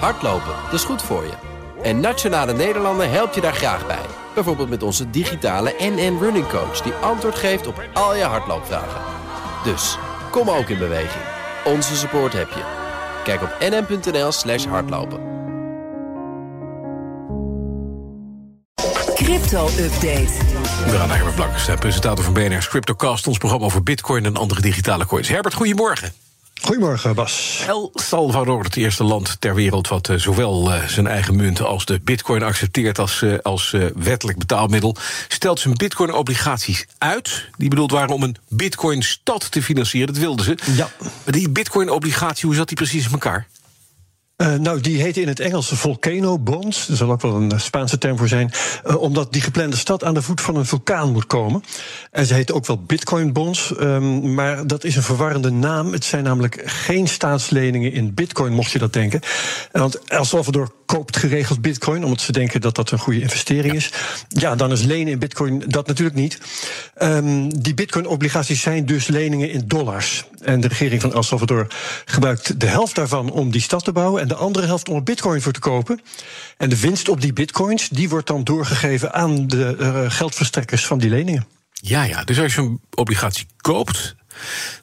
[0.00, 1.32] Hardlopen, dat is goed voor je.
[1.82, 4.06] En Nationale Nederlanden helpt je daar graag bij.
[4.34, 6.80] Bijvoorbeeld met onze digitale NN Running Coach...
[6.80, 9.00] die antwoord geeft op al je hardloopvragen.
[9.64, 9.98] Dus,
[10.30, 11.24] kom ook in beweging.
[11.64, 12.62] Onze support heb je.
[13.24, 15.32] Kijk op nn.nl slash hardlopen.
[19.14, 20.32] Crypto-update.
[20.84, 23.26] We gaan naar Herbert Blakkers, presentator van BNR's CryptoCast...
[23.26, 25.28] ons programma over bitcoin en andere digitale coins.
[25.28, 26.23] Herbert, goedemorgen.
[26.64, 27.62] Goedemorgen, Bas.
[27.66, 31.84] El Salvador, het eerste land ter wereld wat uh, zowel uh, zijn eigen munt als
[31.84, 34.96] de bitcoin accepteert als, uh, als wettelijk betaalmiddel,
[35.28, 37.48] stelt zijn bitcoin-obligaties uit.
[37.56, 40.58] Die bedoeld waren om een bitcoin-stad te financieren, dat wilden ze.
[40.74, 40.90] Ja.
[41.00, 43.46] Maar die bitcoin-obligatie, hoe zat die precies in elkaar?
[44.36, 46.88] Uh, nou, die heette in het Engels Volcano Bonds.
[46.88, 48.50] Er zal ook wel een Spaanse term voor zijn.
[48.86, 51.62] Uh, omdat die geplande stad aan de voet van een vulkaan moet komen.
[52.10, 53.72] En ze heet ook wel Bitcoin Bonds.
[53.80, 55.92] Um, maar dat is een verwarrende naam.
[55.92, 59.20] Het zijn namelijk geen staatsleningen in Bitcoin, mocht je dat denken.
[59.72, 63.90] Want El Salvador koopt geregeld Bitcoin, omdat ze denken dat dat een goede investering is.
[64.28, 66.38] Ja, dan is lenen in Bitcoin dat natuurlijk niet.
[67.02, 70.24] Um, die Bitcoin-obligaties zijn dus leningen in dollars.
[70.40, 71.66] En de regering van El Salvador
[72.04, 75.02] gebruikt de helft daarvan om die stad te bouwen en de andere helft om er
[75.02, 76.00] bitcoin voor te kopen.
[76.56, 80.98] En de winst op die bitcoins, die wordt dan doorgegeven aan de uh, geldverstrekkers van
[80.98, 81.46] die leningen.
[81.72, 84.14] Ja, ja, dus als je een obligatie koopt,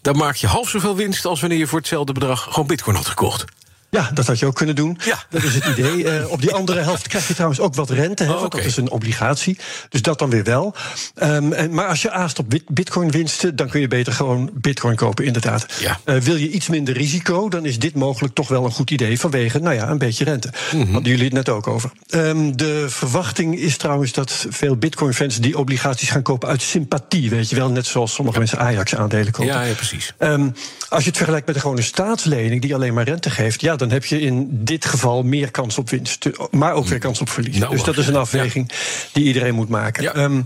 [0.00, 3.06] dan maak je half zoveel winst als wanneer je voor hetzelfde bedrag gewoon bitcoin had
[3.06, 3.44] gekocht.
[3.90, 4.98] Ja, dat had je ook kunnen doen.
[5.04, 5.24] Ja.
[5.30, 6.04] Dat is het idee.
[6.04, 8.76] Uh, op die andere helft krijg je trouwens ook wat rente, hè, Oh, dat is
[8.76, 9.58] een obligatie.
[9.88, 10.74] Dus dat dan weer wel.
[11.22, 14.96] Um, en, maar als je aast op bit- bitcoin-winsten, dan kun je beter gewoon bitcoin
[14.96, 15.66] kopen, inderdaad.
[15.80, 16.00] Ja.
[16.04, 19.20] Uh, wil je iets minder risico, dan is dit mogelijk toch wel een goed idee
[19.20, 20.50] vanwege, nou ja, een beetje rente.
[20.72, 20.92] Mhm.
[20.92, 21.90] Hadden jullie het net ook over.
[22.10, 27.50] Um, de verwachting is trouwens dat veel bitcoin-fans die obligaties gaan kopen uit sympathie, weet
[27.50, 29.52] je wel, net zoals sommige mensen Ajax-aandelen kopen.
[29.52, 30.14] Ja, ja, precies.
[30.18, 30.54] Um,
[30.88, 33.90] als je het vergelijkt met een gewone staatslening die alleen maar rente geeft, ja, dan
[33.90, 37.58] heb je in dit geval meer kans op winst, maar ook weer kans op verlies.
[37.58, 38.70] Nou, dus dat is een afweging
[39.12, 40.02] die iedereen moet maken.
[40.02, 40.16] Ja.
[40.16, 40.44] Um,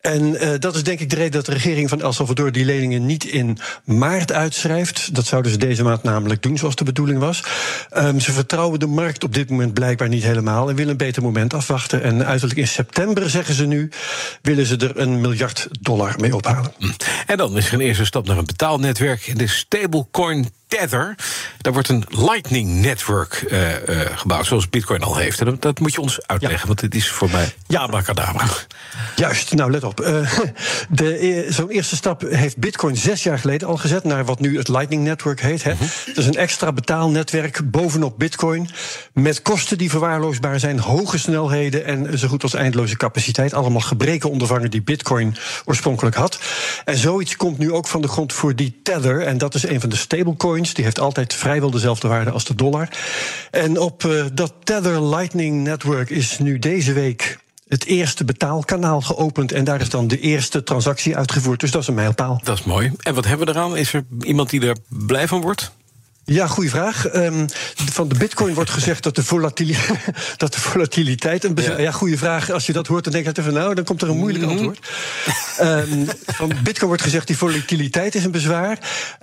[0.00, 2.64] en uh, dat is denk ik de reden dat de regering van El Salvador die
[2.64, 5.14] leningen niet in maart uitschrijft.
[5.14, 7.42] Dat zouden ze deze maand namelijk doen, zoals de bedoeling was.
[7.96, 11.22] Um, ze vertrouwen de markt op dit moment blijkbaar niet helemaal en willen een beter
[11.22, 12.02] moment afwachten.
[12.02, 13.90] En uiterlijk in september, zeggen ze nu,
[14.42, 16.72] willen ze er een miljard dollar mee ophalen.
[17.26, 21.14] En dan is er een eerste stap naar een betaalnetwerk, de stablecoin Tether.
[21.58, 25.40] Daar wordt een Lightning Network uh, uh, gebouwd, zoals Bitcoin al heeft.
[25.40, 26.66] En dat, dat moet je ons uitleggen, ja.
[26.66, 28.46] want dit is voor mij ja, abracadabra.
[29.16, 30.00] Juist, nou let op.
[30.00, 30.38] Uh,
[30.88, 34.68] de, zo'n eerste stap heeft Bitcoin zes jaar geleden al gezet naar wat nu het
[34.68, 35.62] Lightning Network heet.
[35.62, 35.74] Hè.
[36.06, 38.70] Dat is een extra betaalnetwerk bovenop Bitcoin.
[39.12, 43.54] Met kosten die verwaarloosbaar zijn, hoge snelheden en zo goed als eindeloze capaciteit.
[43.54, 46.38] Allemaal gebreken ondervangen die Bitcoin oorspronkelijk had.
[46.84, 49.22] En zoiets komt nu ook van de grond voor die Tether.
[49.22, 50.59] En dat is een van de stablecoins.
[50.60, 52.88] Die heeft altijd vrijwel dezelfde waarde als de dollar.
[53.50, 57.38] En op uh, dat Tether Lightning Network is nu deze week
[57.68, 59.52] het eerste betaalkanaal geopend.
[59.52, 61.60] En daar is dan de eerste transactie uitgevoerd.
[61.60, 62.40] Dus dat is een mijlpaal.
[62.44, 62.92] Dat is mooi.
[63.02, 63.76] En wat hebben we eraan?
[63.76, 65.72] Is er iemand die er blij van wordt?
[66.32, 67.14] Ja, goede vraag.
[67.14, 69.76] Um, van de bitcoin wordt gezegd dat de, volatili
[70.36, 71.44] dat de volatiliteit...
[71.44, 71.78] Een ja.
[71.78, 72.50] ja, goede vraag.
[72.50, 73.52] Als je dat hoort, dan denk je even...
[73.52, 74.52] nou, dan komt er een moeilijk Mhm.
[74.52, 74.68] mm -hmm.
[75.58, 75.88] antwoord.
[75.90, 78.78] um, van bitcoin wordt gezegd, die volatiliteit is een bezwaar.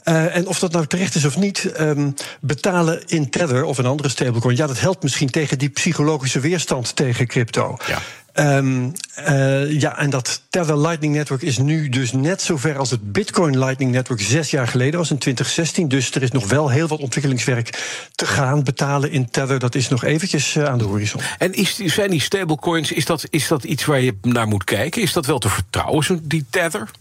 [0.05, 1.71] Uh, en of dat nou terecht is of niet...
[1.79, 4.55] Um, betalen in Tether of een andere stablecoin...
[4.55, 7.77] ja, dat helpt misschien tegen die psychologische weerstand tegen crypto.
[7.87, 8.01] Ja.
[8.39, 12.91] Um, uh, ja, en dat Tether Lightning Network is nu dus net zo ver als
[12.91, 15.87] het Bitcoin Lightning Network zes jaar geleden was, in 2016.
[15.87, 17.69] Dus er is nog wel heel wat ontwikkelingswerk
[18.15, 18.63] te gaan.
[18.63, 21.21] Betalen in Tether, dat is nog eventjes uh, aan de horizon.
[21.37, 25.01] En is, zijn die stablecoins, is dat, is dat iets waar je naar moet kijken?
[25.01, 26.91] Is dat wel te vertrouwen, die Tether?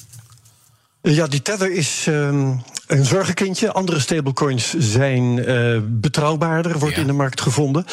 [1.02, 3.72] Ja, die Tether is um, een zorgenkindje.
[3.72, 7.00] Andere stablecoins zijn uh, betrouwbaarder, wordt ja.
[7.00, 7.84] in de markt gevonden.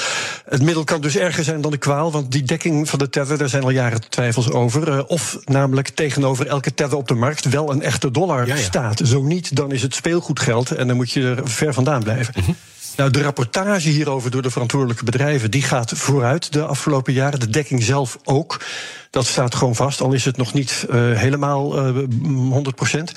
[0.46, 3.38] Het middel kan dus erger zijn dan de kwaal, want die dekking van de Tether,
[3.38, 4.88] daar zijn al jaren twijfels over.
[4.88, 8.62] Uh, of namelijk tegenover elke Tether op de markt wel een echte dollar ja, ja.
[8.62, 9.02] staat.
[9.04, 12.34] Zo niet, dan is het speelgoedgeld en dan moet je er ver vandaan blijven.
[12.38, 12.56] Mm -hmm.
[12.96, 15.52] Nou, de rapportage hierover door de verantwoordelijke bedrijven...
[15.52, 17.40] die gaat vooruit de afgelopen jaren.
[17.40, 18.62] De dekking zelf ook.
[19.10, 23.14] Dat staat gewoon vast, al is het nog niet uh, helemaal uh, 100 procent.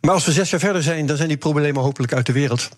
[0.00, 2.68] Maar als we zes jaar verder zijn, dan zijn die problemen hopelijk uit de wereld.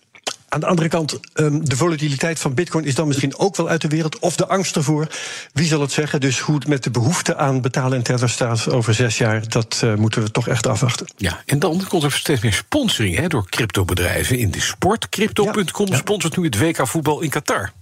[0.53, 3.81] Aan de andere kant, um, de volatiliteit van bitcoin is dan misschien ook wel uit
[3.81, 4.19] de wereld.
[4.19, 5.07] Of de angst ervoor,
[5.53, 6.21] wie zal het zeggen?
[6.21, 9.49] Dus hoe het met de behoefte aan betalen en tether staat over zes jaar...
[9.49, 11.07] dat uh, moeten we toch echt afwachten.
[11.17, 15.09] Ja, en dan komt er steeds meer sponsoring hè, door cryptobedrijven in de sport.
[15.09, 15.99] Crypto.com ja, ja.
[15.99, 17.73] sponsort nu het WK voetbal in Qatar.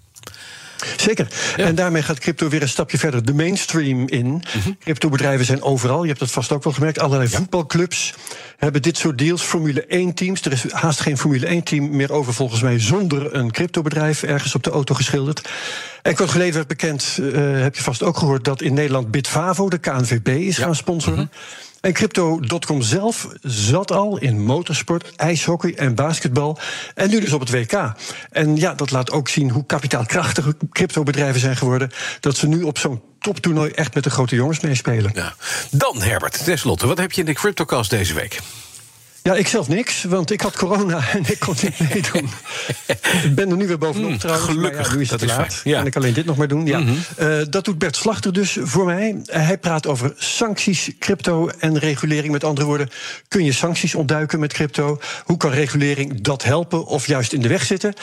[0.96, 1.26] Zeker.
[1.56, 4.26] En daarmee gaat crypto weer een stapje verder de mainstream in.
[4.26, 4.42] Mm
[4.80, 6.02] Cryptobedrijven zijn overal.
[6.02, 6.98] Je hebt dat vast ook wel gemerkt.
[6.98, 8.14] Allerlei voetbalclubs
[8.56, 9.42] hebben dit soort deals.
[9.42, 10.40] Formule 1-teams.
[10.44, 14.62] Er is haast geen Formule 1-team meer over, volgens mij, zonder een cryptobedrijf ergens op
[14.62, 15.48] de auto geschilderd.
[16.02, 19.68] En kort geleden werd bekend, uh, heb je vast ook gehoord, dat in Nederland Bitfavo,
[19.68, 21.18] de KNVB, is gaan sponsoren.
[21.18, 21.28] Mhm.
[21.80, 26.58] En Crypto.com zelf zat al in motorsport, ijshockey en basketbal.
[26.94, 27.92] En nu dus op het WK.
[28.30, 31.90] En ja, dat laat ook zien hoe kapitaalkrachtig cryptobedrijven zijn geworden.
[32.20, 35.10] Dat ze nu op zo'n toptoernooi echt met de grote jongens meespelen.
[35.14, 35.34] Ja.
[35.70, 38.40] Dan Herbert, tenslotte, wat heb je in de CryptoCast deze week?
[39.22, 42.28] Ja, ik zelf niks, want ik had corona en ik kon niet meedoen.
[43.22, 44.48] ik ben er nu weer bovenop mm, trouwens.
[44.48, 45.60] Gelukkig, ja, nu is het te laat.
[45.64, 45.76] Ja.
[45.76, 46.66] Kan ik alleen dit nog maar doen.
[46.66, 46.78] Ja.
[46.78, 46.92] Mhm.
[47.16, 49.10] Eh, dat doet Bert Slachter dus voor mij.
[49.10, 52.32] Uh, hij praat over sancties, crypto en regulering.
[52.32, 52.90] Met andere woorden,
[53.28, 55.00] kun je sancties ontduiken met crypto?
[55.24, 57.94] Hoe kan regulering dat helpen of juist in de weg zitten?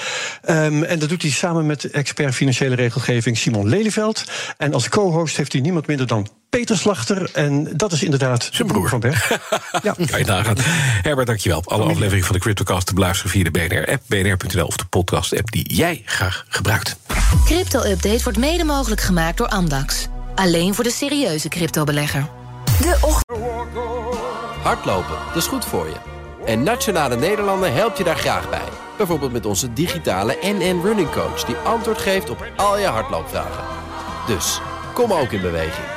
[0.50, 4.24] Um, en dat doet hij samen met expert financiële regelgeving Simon Lelyveld.
[4.58, 7.30] En als co-host heeft hij niemand minder dan Peter Slachter.
[7.34, 9.28] En dat is inderdaad zijn broer van Bert.
[9.84, 9.94] ja.
[10.06, 10.56] Kan je nagaan.
[11.02, 11.62] Herbert, dankjewel.
[11.66, 15.74] Alle afleveringen van de CryptoCast te beluisteren via de BNR-app, bnr.nl of de podcast-app die
[15.76, 16.98] jij graag gebruikt.
[17.46, 20.08] Crypto-update wordt mede mogelijk gemaakt door Amdax.
[20.36, 22.30] Alleen voor de serieuze cryptobelegger.
[22.82, 23.40] De ochtend.
[24.62, 25.96] Hardlopen, dat is goed voor je.
[26.46, 28.68] En Nationale Nederlanden helpt je daar graag bij.
[28.98, 31.44] Bijvoorbeeld met onze digitale NN Running Coach...
[31.44, 33.64] die antwoord geeft op al je hardloopvragen.
[34.28, 34.60] Dus,
[34.94, 35.97] kom ook in beweging.